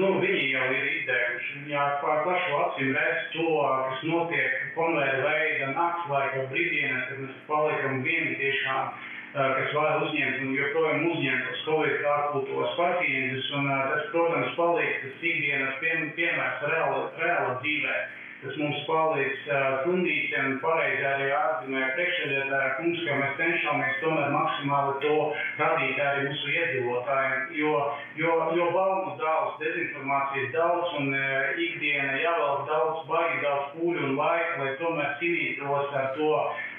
nu, 0.00 0.08
viņi 0.22 0.46
jau 0.50 0.64
ir 0.74 0.88
izdevuši. 0.92 1.60
Viņi 1.66 1.82
pār 2.02 2.24
pašu 2.26 2.56
acīm 2.62 2.94
redz 2.96 3.28
to, 3.34 3.50
kas 3.88 4.06
notiek 4.10 4.56
konveida 4.74 5.22
veida 5.22 5.70
nakts 5.76 6.08
laika 6.10 6.48
brīdienās, 6.50 7.06
kad 7.10 7.22
mēs 7.22 7.44
paliekam 7.50 8.02
vieni 8.06 8.34
tiešām 8.42 8.90
kas 9.36 9.72
var 9.76 10.02
uzņemt 10.06 10.44
un 10.46 10.52
joprojām 10.56 11.08
uzņemt 11.12 11.48
uz 11.52 11.64
Covid 11.68 12.04
ārkultūras 12.12 12.76
pacientus. 12.80 13.48
Un, 13.58 13.68
tas, 13.68 14.06
protams, 14.12 14.54
palīdz 14.56 15.02
tas 15.02 15.26
ikdienas 15.32 15.80
pien, 15.82 16.06
piemērs 16.16 16.62
reāla, 16.70 17.02
reāla 17.20 17.58
dzīvē. 17.64 17.98
Tas 18.36 18.56
mums 18.60 18.80
palīdz 18.84 19.46
slimnīcēm, 19.82 20.58
pareizi 20.60 21.04
arī 21.08 21.28
atzīmēja 21.32 21.86
priekšsēdētāja 21.96 22.74
kungs, 22.76 23.00
ka 23.06 23.16
mēs 23.20 23.32
cenšamies 23.40 23.96
tomēr 24.02 24.28
maksimāli 24.34 24.92
to 25.04 25.14
radīt 25.60 26.02
arī 26.04 26.26
mūsu 26.28 26.52
iedzīvotājiem, 26.52 27.46
jo, 27.60 27.72
jo, 28.20 28.36
jo 28.58 28.68
baumas 28.76 29.16
daudz, 29.22 29.56
dezinformācijas 29.64 30.52
daudz 30.52 30.94
un 31.00 31.16
uh, 31.16 31.62
ikdiena 31.66 32.20
jāvelk 32.20 32.68
daudz, 32.68 33.02
baigi 33.08 33.42
daudz 33.46 33.72
pūļu 33.78 34.04
un 34.10 34.16
laika, 34.20 34.60
lai 34.62 34.76
tomēr 34.84 35.16
cīnītos 35.22 35.96
ar 35.96 36.12
to 36.20 36.32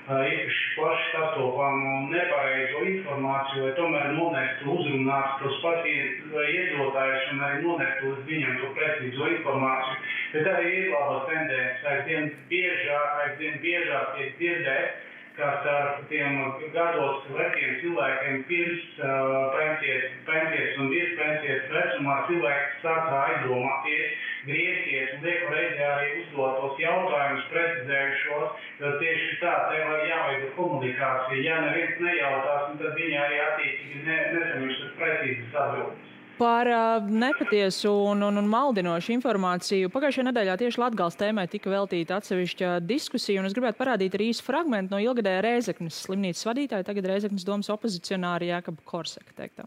īpaši 0.07 0.67
plaši 0.75 1.07
sastopamu 1.11 2.07
nepareizo 2.11 2.83
informāciju, 2.87 3.63
lai 3.65 3.73
tomēr 3.75 4.13
nonestu 4.15 4.75
uzrunāt 4.77 5.41
tos 5.41 5.57
iedotājus 5.91 7.33
un 7.33 7.41
arī 7.43 7.57
nonestu 7.65 8.13
uz 8.13 8.21
viņam 8.29 8.55
to 8.61 8.69
precīzo 8.77 9.27
informāciju. 9.33 9.97
Bet 10.31 10.47
arī 10.53 10.71
ir 10.77 10.87
labas 10.93 11.27
tendences, 11.27 11.83
aizvien 11.91 12.31
biežāk, 12.47 13.19
aizvien 13.25 13.59
biežāk 13.65 14.15
tiek 14.15 14.39
dzirdēt, 14.39 15.03
ka 15.37 15.49
starp 15.61 15.99
tiem 16.09 16.39
gados 16.73 17.27
vekiem 17.35 17.75
cilvēkiem 17.83 18.39
pirms 18.47 18.87
uh, 19.03 19.51
pensijas, 19.53 20.07
pensijas 20.25 20.79
un 20.81 20.89
vispensijas 20.95 21.67
vecumā 21.75 22.15
cilvēki 22.31 22.79
sāka 22.81 23.19
aizdomāties 23.27 24.26
griezties 24.47 25.13
un 25.17 25.27
lieku 25.27 25.53
reizē 25.53 25.85
arī 25.91 26.09
uzdot 26.23 26.59
tos 26.61 26.81
jautājumus, 26.81 27.47
precizējušos, 27.53 28.65
jo 28.81 28.91
tieši 29.03 29.39
tā, 29.43 29.53
te 29.69 29.85
vai 29.91 30.01
jāveido 30.09 30.51
komunikācija. 30.57 31.39
Ja 31.45 31.61
neviens 31.65 32.03
nejautās, 32.03 32.75
tad 32.81 32.99
viņi 32.99 33.17
arī 33.23 33.39
attiecīgi 33.45 34.03
ne, 34.07 34.19
nesaņems 34.35 34.83
precīzas 34.99 35.57
atbildes. 35.63 36.13
Par 36.37 36.69
uh, 36.69 37.07
nepatiesu 37.09 37.89
un, 38.11 38.21
un, 38.27 38.37
un 38.37 38.49
maldinošu 38.51 39.15
informāciju 39.15 39.89
pagājušajā 39.89 40.27
nedēļā 40.27 40.57
tieši 40.61 40.81
Latvijas 40.83 41.17
tēmai 41.17 41.47
tika 41.49 41.71
veltīta 41.73 42.19
atsevišķa 42.21 42.75
diskusija, 42.85 43.41
un 43.41 43.49
es 43.49 43.57
gribētu 43.57 43.81
parādīt 43.81 44.19
arī 44.19 44.29
īsu 44.35 44.45
fragment 44.45 44.93
no 44.93 45.01
ilgadēja 45.01 45.41
Rēzeknes 45.47 45.97
slimnīcas 46.05 46.45
vadītāja, 46.51 46.85
tagad 46.91 47.09
Rēzeknes 47.09 47.47
domas 47.47 47.73
opozicionāra 47.73 48.53
Jākaba 48.53 48.85
Korseka 48.85 49.33
teiktā 49.41 49.65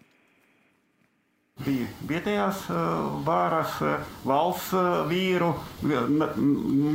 bija 1.65 1.89
vietējās 2.09 2.67
vāras, 3.27 3.77
valsts 4.27 4.73
vīru, 5.11 5.53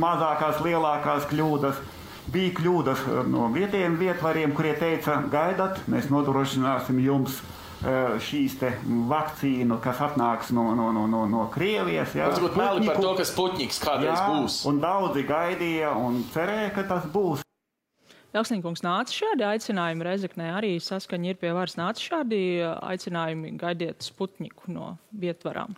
mazākās, 0.02 0.62
lielākās 0.66 1.28
kļūdas. 1.32 1.84
Bija 2.32 2.56
kļūdas 2.58 3.04
no 3.30 3.46
vietējiem 3.54 4.00
vietvariem, 4.00 4.54
kurie 4.56 4.74
teica, 4.80 5.20
gaidat, 5.30 5.84
mēs 5.90 6.10
nodrošināsim 6.10 6.98
jums 7.04 7.38
šīs 8.26 8.56
vakcīnu, 9.10 9.78
kas 9.84 10.00
atnāks 10.02 10.50
no, 10.56 10.70
no, 10.74 10.90
no, 10.96 11.06
no, 11.06 11.24
no 11.30 11.46
Krievijas. 11.52 12.16
Jā, 12.16 12.30
Varbūt 12.32 12.58
meli 12.58 12.88
par 12.88 13.00
to, 13.02 13.14
ka 13.18 13.26
Sputniks 13.28 13.80
kādreiz 13.82 14.16
jā, 14.16 14.28
būs. 14.32 14.62
Un 14.66 14.80
daudzi 14.82 15.26
gaidīja 15.28 15.92
un 16.00 16.24
cerēja, 16.34 16.72
ka 16.74 16.86
tas 16.88 17.10
būs. 17.12 17.45
Dāksnīkungs 18.36 18.82
nāca 18.84 19.14
šādi 19.16 19.46
aicinājumi 19.48 20.04
Rezeknē, 20.04 20.50
arī 20.58 20.74
saskaņa 20.82 21.32
ir 21.32 21.40
pie 21.40 21.54
varas 21.56 21.78
nāca 21.80 22.02
šādi 22.04 22.40
aicinājumi 22.84 23.54
gaidiet 23.56 24.04
Sputniku 24.04 24.68
no 24.74 24.96
vietvarām. 25.16 25.72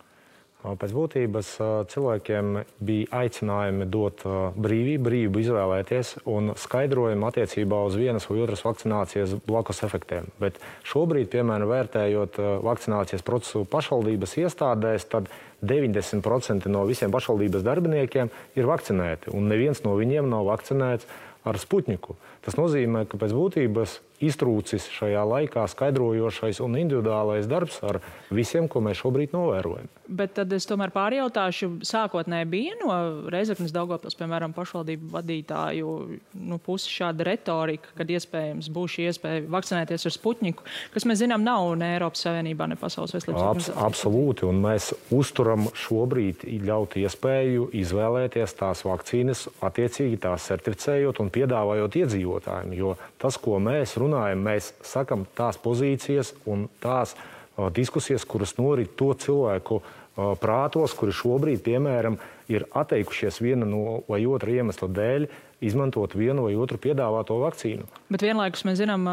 Pēc 0.59 0.91
būtības 0.91 1.53
cilvēkiem 1.87 2.57
bija 2.83 3.21
aicinājumi 3.21 3.85
dot 3.87 4.25
brīvību, 4.59 5.03
brīvību 5.05 5.39
izvēlēties 5.39 6.09
un 6.27 6.51
skaidrojumu 6.59 7.29
attiecībā 7.29 7.79
uz 7.87 7.95
vienas 7.95 8.27
vai 8.27 8.41
otras 8.43 8.65
vakcinācijas 8.67 9.37
blakus 9.47 9.79
efektiem. 9.87 10.27
Bet 10.43 10.59
šobrīd, 10.83 11.29
piemēram, 11.31 11.71
vērtējot 11.71 12.41
vakcinācijas 12.67 13.23
procesu 13.23 13.63
pašvaldības 13.71 14.35
iestādēs, 14.43 15.07
tad 15.07 15.31
90% 15.63 16.67
no 16.67 16.83
visiem 16.91 17.15
pašvaldības 17.15 17.63
darbiniekiem 17.63 18.35
ir 18.59 18.67
vakcinēti, 18.67 19.31
un 19.31 19.47
neviens 19.47 19.85
no 19.87 19.95
viņiem 19.95 20.27
nav 20.27 20.43
vakcinēts 20.51 21.07
ar 21.49 21.59
Sputniku. 21.61 22.15
Tas 22.45 22.57
nozīmē, 22.59 23.05
ka 23.09 23.19
pēc 23.21 23.33
būtības 23.35 23.99
iztrūcis 24.23 24.89
šajā 24.93 25.23
laikā 25.27 25.65
skaidrojošais 25.71 26.59
un 26.65 26.77
individuālais 26.79 27.47
darbs 27.49 27.79
ar 27.85 28.01
visiem, 28.33 28.67
ko 28.67 28.83
mēs 28.83 28.99
šobrīd 29.03 29.33
novērojam. 29.35 29.87
Bet 30.09 30.33
tad 30.39 30.53
es 30.55 30.65
tomēr 30.65 30.89
pārjautāšu, 30.89 31.69
sākotnēji 31.85 32.47
bija 32.49 32.77
no 32.79 32.93
Reizeknas 33.29 33.73
Daugopils, 33.75 34.17
piemēram, 34.17 34.55
pašvaldību 34.57 35.11
vadītāju 35.13 35.91
nu, 36.33 36.57
puses 36.65 36.89
šāda 36.89 37.27
retorika, 37.27 37.93
kad 37.97 38.09
iespējams 38.09 38.71
būs 38.73 38.95
šī 38.95 39.05
iespēja 39.11 39.43
vakcinēties 39.53 40.07
ar 40.09 40.15
Sputniku, 40.15 40.65
kas 40.95 41.05
mēs 41.05 41.21
zinām 41.21 41.45
nav 41.45 41.75
ne 41.77 41.91
Eiropas 41.93 42.25
Savienībā, 42.25 42.65
ne 42.71 42.79
Pasaules 42.79 43.13
veselības 43.13 43.43
organizācijā. 43.43 43.75
Abs 43.77 43.99
absolūti, 43.99 44.47
un 44.49 44.63
mēs 44.65 44.89
uzturam 45.13 45.69
šobrīd 45.77 46.47
ļaut 46.65 46.97
iespēju 47.03 47.69
izvēlēties 47.77 48.57
tās 48.57 48.81
vakcīnas, 48.89 49.45
attiecīgi 49.61 50.19
tās 50.25 50.49
certificējot 50.49 51.21
un 51.21 51.29
piedāvājot 51.37 51.99
iedzīvotājiem, 52.01 52.75
jo 52.81 52.95
tas, 53.21 53.37
ko 53.37 53.61
mēs 53.61 53.93
runājam, 53.93 54.08
runājam, 54.09 54.43
mēs 54.43 54.73
sakam 54.85 55.25
tās 55.37 55.59
pozīcijas 55.61 56.33
un 56.49 56.67
tās 56.81 57.15
uh, 57.15 57.69
diskusijas, 57.73 58.25
kuras 58.25 58.57
norit 58.57 58.95
to 58.97 59.13
cilvēku 59.13 59.79
uh, 59.79 60.33
prātos, 60.41 60.95
kuri 60.97 61.13
šobrīd, 61.15 61.61
piemēram, 61.65 62.17
ir 62.49 62.65
atteikušies 62.73 63.39
viena 63.41 63.67
no 63.69 64.01
vai 64.09 64.25
otra 64.25 64.51
iemesla 64.51 64.89
dēļ 64.89 65.29
izmantot 65.61 66.13
vienu 66.15 66.45
vai 66.47 66.55
otru 66.59 66.79
piedāvāto 66.81 67.35
vakcīnu. 67.41 67.87
Bet 68.13 68.23
vienlaikus 68.23 68.63
mēs 68.67 68.79
zinām, 68.79 69.05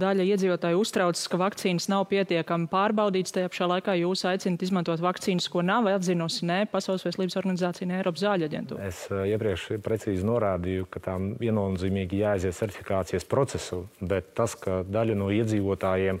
daļa 0.00 0.26
iedzīvotāju 0.34 0.80
uztraucas, 0.82 1.24
ka 1.30 1.38
vakcīnas 1.40 1.88
nav 1.92 2.06
pietiekami 2.10 2.68
pārbaudītas. 2.72 3.34
Tajā 3.36 3.50
pašā 3.52 3.68
laikā 3.70 3.96
jūs 4.00 4.24
aicināt 4.28 4.64
izmantot 4.66 5.02
vakcīnas, 5.04 5.48
ko 5.52 5.62
nav 5.66 5.88
atzinusi 5.92 6.48
ne 6.50 6.60
Pasaules 6.70 7.06
veselības 7.06 7.38
organizācija, 7.40 7.88
ne 7.90 7.98
Eiropas 8.00 8.24
zāļu 8.24 8.48
aģentūra. 8.48 8.88
Es 8.90 9.04
iepriekš 9.10 9.68
precīzi 9.84 10.26
norādīju, 10.26 10.88
ka 10.90 11.02
tām 11.04 11.34
viennozīmīgi 11.40 12.24
jāaiziet 12.24 12.58
certifikācijas 12.58 13.28
procesu, 13.30 13.84
bet 14.02 14.34
tas, 14.38 14.58
ka 14.58 14.82
daļa 14.88 15.18
no 15.18 15.30
iedzīvotājiem 15.34 16.20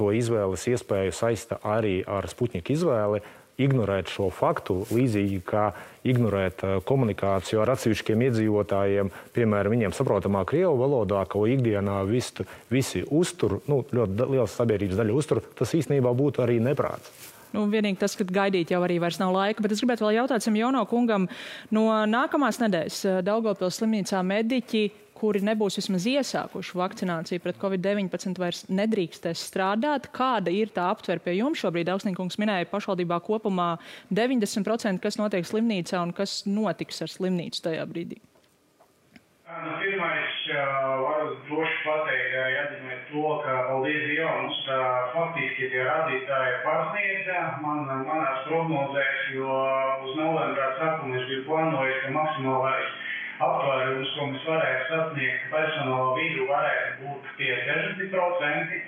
to 0.00 0.08
izvēles 0.16 0.64
iespēju 0.70 1.12
saista 1.12 1.60
arī 1.66 2.00
ar 2.08 2.28
Sputņika 2.30 2.72
izvēli, 2.72 3.20
ignorēt 3.64 4.10
šo 4.12 4.28
faktu, 4.34 4.80
līdzīgi 4.90 5.40
kā 5.46 5.70
ignorēt 6.08 6.64
uh, 6.64 6.76
komunikāciju 6.86 7.60
ar 7.62 7.74
atsevišķiem 7.74 8.24
iedzīvotājiem, 8.28 9.10
piemēram, 9.36 9.76
viņiem 9.76 9.96
saprotamā 9.96 10.46
krievu 10.48 10.78
valodā, 10.80 11.24
ko 11.30 11.44
ikdienā 11.50 12.00
visi, 12.08 12.46
visi 12.72 13.04
uztur, 13.04 13.58
nu, 13.70 13.82
ļoti 13.92 14.30
liela 14.30 14.48
sabiedrības 14.50 15.00
daļa 15.00 15.18
uztur, 15.20 15.42
tas 15.58 15.76
īstenībā 15.76 16.14
būtu 16.16 16.44
arī 16.46 16.58
neprāts. 16.64 17.12
Nu, 17.50 17.64
vienīgi 17.66 17.98
tas, 17.98 18.14
ka 18.14 18.24
gaidīt 18.26 18.70
jau 18.70 18.78
arī 18.86 19.00
vairs 19.02 19.18
nav 19.18 19.32
laika, 19.34 19.62
bet 19.64 19.74
es 19.74 19.80
gribētu 19.82 20.06
vēl 20.06 20.20
jautāt 20.20 20.44
Simjono 20.44 20.84
kungam 20.90 21.26
no 21.74 21.88
nākamās 22.06 22.60
nedēļas 22.62 22.98
uh, 23.08 23.20
Daugavpils 23.26 23.80
slimnīcā 23.80 24.22
mediķi 24.26 24.84
kuri 25.20 25.42
nebūs 25.44 25.76
vismaz 25.80 26.06
iesākuši 26.08 26.78
vakcināciju 26.80 27.42
pret 27.44 27.60
covid-19, 27.60 28.40
vairs 28.40 28.64
nedrīkstēs 28.72 29.44
strādāt. 29.50 30.08
Kāda 30.16 30.52
ir 30.54 30.72
tā 30.72 30.88
aptver 30.94 31.20
pie 31.24 31.36
jums 31.36 31.60
šobrīd? 31.60 31.92
Augsnīkungs 31.92 32.40
minēja 32.40 32.70
pašvaldībā 32.70 33.20
kopumā 33.26 33.74
90%, 34.16 35.02
kas 35.04 35.20
notiek 35.20 35.46
slimnīcā 35.46 36.00
un 36.00 36.16
kas 36.16 36.42
notiks 36.48 37.04
ar 37.04 37.12
slimnīcu 37.12 37.64
tajā 37.68 37.86
brīdī. 37.90 38.20
Nu, 39.50 39.72
pirmais, 39.82 40.34
varu 41.04 41.32
droši 41.48 41.78
pateikt, 41.82 42.34
arī 42.38 42.58
atzīmēt 42.60 43.00
to, 43.10 43.24
ka 43.42 43.56
paldies 43.66 44.04
Dievam, 44.06 44.46
mums 44.46 44.60
faktiski 45.12 45.72
tie 45.72 45.82
rādītāji 45.88 46.60
pārsniedza 46.64 47.40
man, 47.64 47.82
manās 48.06 48.46
prognozēs, 48.46 49.24
jo 49.34 49.58
uz 50.06 50.14
novembrā 50.22 50.70
sākumu 50.78 51.18
es 51.18 51.26
biju 51.32 51.42
plānojis, 51.50 51.98
ka 52.04 52.14
maksimālais 52.14 52.94
aptvērums, 53.46 54.14
ko 54.16 54.30
mēs 54.30 54.46
varētu 54.48 54.86
sasniegt 54.90 55.50
personāla 55.52 56.16
vidū, 56.18 56.46
varētu 56.50 56.96
būt 57.04 57.30
tie 57.40 57.52
60%. 57.68 58.80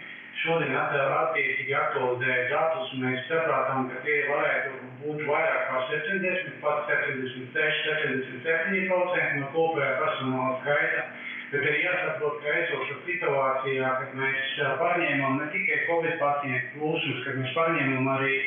Šodien 0.43 0.73
attiecīgi 0.75 1.75
aktualizēja 1.77 2.47
datus, 2.51 2.95
un 2.97 3.05
mēs 3.05 3.27
saprātām, 3.29 3.91
ka 3.91 4.01
tie 4.07 4.17
varētu 4.31 4.71
būt 5.03 5.21
vairāk 5.29 5.69
kā 5.69 5.83
70, 5.91 6.57
pat 6.65 6.89
76, 6.89 7.85
77% 7.85 9.37
no 9.43 9.51
kopējā 9.53 9.93
personāla 10.01 10.57
skaita. 10.63 11.05
Bet 11.53 11.67
ir 11.69 11.79
jāsaprot, 11.83 12.41
ka 12.41 12.53
esošā 12.63 12.95
situācijā, 13.07 13.89
kad 14.01 14.17
mēs 14.17 14.53
pārņēmām 14.81 15.37
ne 15.37 15.49
tikai 15.53 15.83
Covid 15.85 16.17
pacientu 16.23 16.79
plūsmas, 16.79 17.25
kad 17.27 17.37
mēs 17.43 17.53
pārņēmām 17.59 18.09
arī 18.17 18.39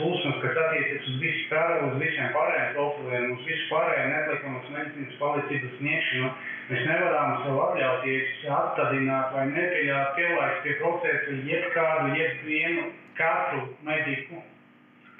plūsmas, 0.00 0.38
kas 0.42 0.58
attiecas 0.62 1.08
uz 1.10 1.16
visu 1.20 1.46
pārējo, 1.50 1.88
uz 1.90 1.96
visiem 2.00 2.28
pārējiem 2.34 2.70
profiliem, 2.76 3.32
uz 3.34 3.46
visu 3.48 3.66
pārējo 3.70 4.04
neatliekamās 4.10 4.70
medicīnas 4.74 5.18
palīdzības 5.20 5.74
sniegšanu. 5.78 6.30
Mēs 6.70 6.84
nevaram 6.88 7.34
sev 7.44 7.58
atļauties 7.64 8.44
atstādināt 8.60 9.34
vai 9.34 9.46
nepieļaut 9.50 10.14
pielaist 10.18 10.62
pie 10.66 10.76
procesa 10.80 11.36
jebkādu, 11.50 12.14
jebvienu, 12.20 12.86
katru 13.18 13.66
mediku, 13.88 14.44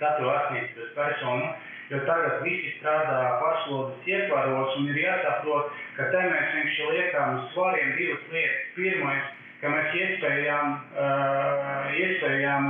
katru 0.00 0.30
ārstniecības 0.36 0.94
personu. 0.96 1.50
Jo 1.90 1.98
tagad 2.06 2.44
visi 2.44 2.76
strādā 2.76 3.20
pašlodas 3.42 4.06
ietvaros 4.06 4.76
un 4.78 4.92
ir 4.92 5.00
jāsaprot, 5.02 5.72
ka 5.96 6.06
te 6.12 6.20
mēs 6.22 6.52
vienkārši 6.54 6.90
liekam 6.94 7.40
svariem 7.50 7.96
divas 7.98 8.28
lietas. 8.30 8.68
Pirmais, 8.76 9.32
ka 9.60 9.68
mēs 9.68 9.96
iespējām, 10.00 10.76
iespējām 12.00 12.68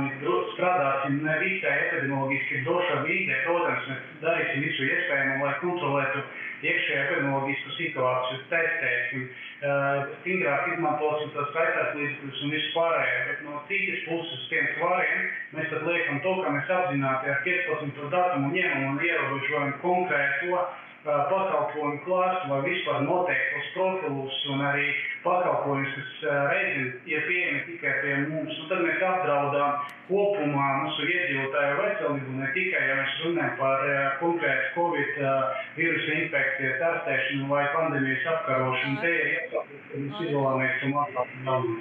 strādāsim 0.55 1.21
ne 1.23 1.37
visai 1.39 1.75
epidemioloģiski 1.87 2.63
drošā 2.65 2.97
vīdē. 3.05 3.37
Protams, 3.45 3.87
mēs 3.91 4.09
darīsim 4.23 4.65
visu 4.65 4.87
iespējamo, 4.89 5.45
lai 5.45 5.53
kontrolētu 5.61 6.25
iekšējo 6.61 7.05
epidemioloģisku 7.05 7.77
situāciju, 7.77 8.43
testēsim, 8.51 9.23
stingrāk 10.19 10.69
izmantosim 10.73 11.31
tos 11.35 11.49
skaitās 11.53 11.95
līdzekļus 11.97 12.43
un 12.45 12.53
visu 12.57 12.69
pārējo. 12.75 13.17
Bet 13.29 13.41
no 13.47 13.63
citas 13.71 14.05
puses, 14.09 14.45
tiem 14.51 14.69
svariem, 14.75 15.25
mēs 15.55 15.73
tad 15.73 15.87
liekam 15.87 16.21
to, 16.25 16.37
ka 16.43 16.53
mēs 16.57 16.71
apzināti 16.77 17.33
ar 17.33 17.43
15. 17.47 18.07
datumu 18.13 18.53
ņemam 18.55 18.87
un 18.91 19.03
ierobežojam 19.07 19.75
konkrēto 19.85 20.65
pakalpojumu 21.05 22.01
klāstu 22.05 22.49
vai 22.51 22.59
vispār 22.65 23.01
noteiktos 23.05 23.69
profilus 23.75 24.41
un 24.53 24.61
arī 24.69 24.87
pakalpojumus, 25.23 25.95
kas 25.97 26.11
reizēm 26.51 26.91
ir 27.09 27.23
pieejami 27.29 27.61
tikai 27.69 27.93
pie 28.01 28.17
mums. 28.27 28.59
Un 28.61 28.69
tad 28.69 28.83
mēs 28.85 29.05
apdraudām 29.07 29.79
kopumā 30.09 30.67
mūsu 30.83 31.07
iedzīvotāju 31.07 31.79
veselību, 31.79 32.35
ne 32.41 32.51
tikai, 32.57 32.83
ja 32.89 32.99
mēs 32.99 33.17
runājam 33.25 33.55
par 33.61 33.87
konkrētu 34.19 34.75
Covid 34.75 35.23
vīrusu 35.79 36.13
infekciju, 36.19 36.75
testēšanu 36.83 37.49
vai 37.49 37.65
pandēmijas 37.77 38.29
apkarošanu. 38.35 39.01
Te 39.01 39.15
ir 39.15 39.33
jāsaprot, 39.37 39.89
ka 39.89 40.05
mēs 40.05 40.23
izolāmies 40.27 40.85
un 40.89 41.01
atbalstam 41.05 41.73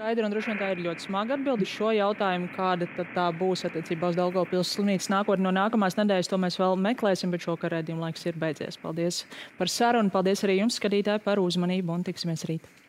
skaidra, 0.00 0.24
un 0.24 0.32
droši 0.32 0.50
vien 0.50 0.60
tā 0.60 0.68
ir 0.72 0.82
ļoti 0.86 1.04
smaga 1.04 1.36
atbildi 1.36 1.66
šo 1.68 1.90
jautājumu, 1.92 2.48
kāda 2.56 2.88
tā 3.14 3.26
būs 3.36 3.66
attiecībā 3.68 4.10
uz 4.12 4.18
Daugavpils 4.18 4.72
slimnīcas 4.76 5.10
nākotni 5.12 5.44
no 5.44 5.52
nākamās 5.52 5.98
nedēļas. 6.00 6.30
To 6.32 6.40
mēs 6.40 6.56
vēl 6.60 6.80
meklēsim, 6.88 7.32
bet 7.34 7.44
šokar 7.44 7.76
redzījuma 7.76 8.08
laiks 8.08 8.24
ir 8.30 8.40
beidzies. 8.40 8.80
Paldies 8.80 9.24
par 9.58 9.68
sarunu, 9.68 10.12
paldies 10.14 10.44
arī 10.46 10.62
jums, 10.62 10.80
skatītāji, 10.80 11.24
par 11.26 11.42
uzmanību 11.42 11.98
un 11.98 12.06
tiksimies 12.08 12.48
rīt. 12.48 12.79